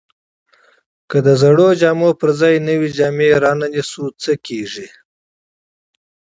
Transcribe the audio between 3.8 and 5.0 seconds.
شي، څه کیږي؟